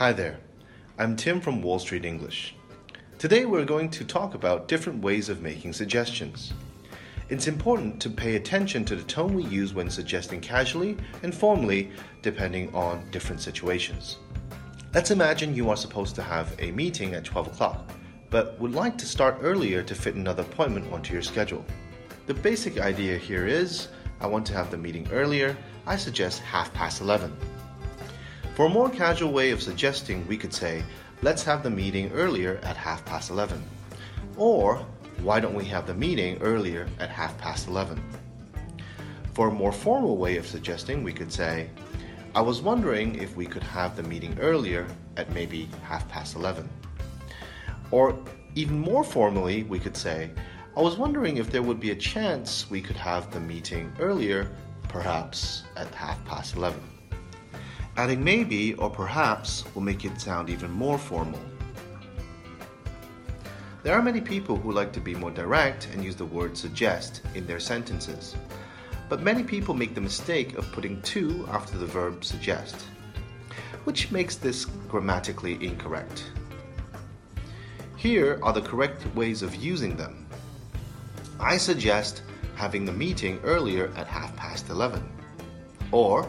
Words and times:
Hi 0.00 0.14
there, 0.14 0.38
I'm 0.98 1.14
Tim 1.14 1.42
from 1.42 1.60
Wall 1.60 1.78
Street 1.78 2.06
English. 2.06 2.54
Today 3.18 3.44
we're 3.44 3.66
going 3.66 3.90
to 3.90 4.02
talk 4.02 4.32
about 4.32 4.66
different 4.66 5.02
ways 5.02 5.28
of 5.28 5.42
making 5.42 5.74
suggestions. 5.74 6.54
It's 7.28 7.46
important 7.46 8.00
to 8.00 8.08
pay 8.08 8.36
attention 8.36 8.86
to 8.86 8.96
the 8.96 9.02
tone 9.02 9.34
we 9.34 9.44
use 9.44 9.74
when 9.74 9.90
suggesting 9.90 10.40
casually 10.40 10.96
and 11.22 11.34
formally, 11.34 11.90
depending 12.22 12.74
on 12.74 13.10
different 13.10 13.42
situations. 13.42 14.16
Let's 14.94 15.10
imagine 15.10 15.54
you 15.54 15.68
are 15.68 15.76
supposed 15.76 16.14
to 16.14 16.22
have 16.22 16.56
a 16.58 16.70
meeting 16.70 17.12
at 17.12 17.26
12 17.26 17.48
o'clock, 17.48 17.90
but 18.30 18.58
would 18.58 18.72
like 18.72 18.96
to 18.96 19.04
start 19.04 19.36
earlier 19.42 19.82
to 19.82 19.94
fit 19.94 20.14
another 20.14 20.44
appointment 20.44 20.90
onto 20.94 21.12
your 21.12 21.20
schedule. 21.20 21.62
The 22.24 22.32
basic 22.32 22.80
idea 22.80 23.18
here 23.18 23.46
is 23.46 23.88
I 24.18 24.28
want 24.28 24.46
to 24.46 24.54
have 24.54 24.70
the 24.70 24.78
meeting 24.78 25.06
earlier, 25.12 25.58
I 25.86 25.96
suggest 25.96 26.40
half 26.40 26.72
past 26.72 27.02
11. 27.02 27.36
For 28.60 28.66
a 28.66 28.68
more 28.68 28.90
casual 28.90 29.32
way 29.32 29.52
of 29.52 29.62
suggesting, 29.62 30.26
we 30.26 30.36
could 30.36 30.52
say, 30.52 30.84
let's 31.22 31.42
have 31.44 31.62
the 31.62 31.70
meeting 31.70 32.12
earlier 32.12 32.60
at 32.62 32.76
half 32.76 33.02
past 33.06 33.30
11. 33.30 33.64
Or, 34.36 34.84
why 35.22 35.40
don't 35.40 35.54
we 35.54 35.64
have 35.64 35.86
the 35.86 35.94
meeting 35.94 36.36
earlier 36.42 36.86
at 36.98 37.08
half 37.08 37.38
past 37.38 37.68
11? 37.68 37.98
For 39.32 39.48
a 39.48 39.50
more 39.50 39.72
formal 39.72 40.18
way 40.18 40.36
of 40.36 40.46
suggesting, 40.46 41.02
we 41.02 41.14
could 41.14 41.32
say, 41.32 41.70
I 42.34 42.42
was 42.42 42.60
wondering 42.60 43.14
if 43.14 43.34
we 43.34 43.46
could 43.46 43.62
have 43.62 43.96
the 43.96 44.02
meeting 44.02 44.36
earlier 44.38 44.86
at 45.16 45.32
maybe 45.32 45.66
half 45.82 46.06
past 46.10 46.36
11. 46.36 46.68
Or 47.90 48.18
even 48.56 48.78
more 48.78 49.04
formally, 49.04 49.62
we 49.62 49.78
could 49.78 49.96
say, 49.96 50.32
I 50.76 50.82
was 50.82 50.98
wondering 50.98 51.38
if 51.38 51.50
there 51.50 51.62
would 51.62 51.80
be 51.80 51.92
a 51.92 51.96
chance 51.96 52.68
we 52.68 52.82
could 52.82 52.96
have 52.96 53.30
the 53.30 53.40
meeting 53.40 53.90
earlier, 53.98 54.50
perhaps 54.86 55.62
at 55.76 55.94
half 55.94 56.22
past 56.26 56.56
11. 56.56 56.99
Adding 57.96 58.22
maybe 58.22 58.74
or 58.74 58.88
perhaps 58.90 59.64
will 59.74 59.82
make 59.82 60.04
it 60.04 60.20
sound 60.20 60.48
even 60.48 60.70
more 60.70 60.98
formal. 60.98 61.40
There 63.82 63.94
are 63.94 64.02
many 64.02 64.20
people 64.20 64.56
who 64.56 64.72
like 64.72 64.92
to 64.92 65.00
be 65.00 65.14
more 65.14 65.30
direct 65.30 65.88
and 65.92 66.04
use 66.04 66.16
the 66.16 66.24
word 66.24 66.56
suggest 66.56 67.22
in 67.34 67.46
their 67.46 67.60
sentences. 67.60 68.36
But 69.08 69.22
many 69.22 69.42
people 69.42 69.74
make 69.74 69.94
the 69.94 70.00
mistake 70.00 70.56
of 70.56 70.70
putting 70.72 71.00
to 71.02 71.48
after 71.50 71.78
the 71.78 71.86
verb 71.86 72.24
suggest, 72.24 72.76
which 73.84 74.12
makes 74.12 74.36
this 74.36 74.66
grammatically 74.66 75.54
incorrect. 75.64 76.24
Here 77.96 78.38
are 78.42 78.52
the 78.52 78.62
correct 78.62 79.04
ways 79.14 79.42
of 79.42 79.54
using 79.56 79.96
them. 79.96 80.26
I 81.38 81.56
suggest 81.56 82.22
having 82.54 82.84
the 82.84 82.92
meeting 82.92 83.40
earlier 83.42 83.90
at 83.96 84.06
half 84.06 84.36
past 84.36 84.68
11. 84.68 85.02
Or, 85.90 86.28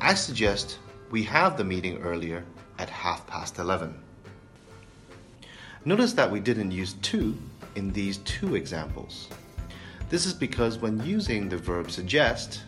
I 0.00 0.12
suggest 0.14 0.78
we 1.10 1.22
have 1.24 1.56
the 1.56 1.64
meeting 1.64 2.02
earlier 2.02 2.44
at 2.78 2.90
half 2.90 3.26
past 3.26 3.58
11. 3.58 3.94
Notice 5.86 6.12
that 6.12 6.30
we 6.30 6.38
didn't 6.38 6.70
use 6.70 6.94
to 6.94 7.36
in 7.76 7.92
these 7.92 8.18
two 8.18 8.56
examples. 8.56 9.28
This 10.10 10.26
is 10.26 10.34
because 10.34 10.78
when 10.78 11.04
using 11.04 11.48
the 11.48 11.56
verb 11.56 11.90
suggest, 11.90 12.64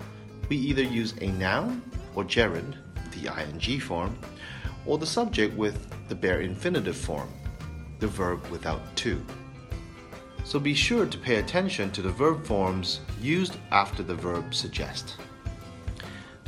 we 0.48 0.56
either 0.56 0.82
use 0.82 1.14
a 1.20 1.26
noun 1.26 1.82
or 2.14 2.24
gerund, 2.24 2.76
the 3.12 3.28
ing 3.28 3.80
form, 3.80 4.18
or 4.86 4.96
the 4.96 5.06
subject 5.06 5.54
with 5.54 5.76
the 6.08 6.14
bare 6.14 6.40
infinitive 6.40 6.96
form, 6.96 7.30
the 7.98 8.06
verb 8.06 8.44
without 8.46 8.96
to. 8.96 9.22
So 10.44 10.58
be 10.58 10.72
sure 10.72 11.04
to 11.04 11.18
pay 11.18 11.36
attention 11.36 11.90
to 11.90 12.00
the 12.00 12.10
verb 12.10 12.46
forms 12.46 13.00
used 13.20 13.56
after 13.70 14.02
the 14.02 14.14
verb 14.14 14.54
suggest. 14.54 15.16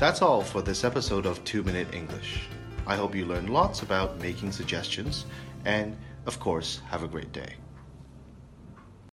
That's 0.01 0.23
all 0.23 0.41
for 0.41 0.63
this 0.63 0.83
episode 0.83 1.27
of 1.27 1.45
2 1.45 1.63
Minute 1.63 1.93
English. 1.93 2.49
I 2.87 2.97
hope 2.97 3.15
you 3.15 3.27
learned 3.27 3.51
lots 3.51 3.83
about 3.83 4.19
making 4.19 4.51
suggestions 4.51 5.27
and 5.67 5.95
of 6.25 6.41
course, 6.41 6.81
have 6.89 7.03
a 7.03 7.09
great 7.09 7.33
day. 7.33 7.57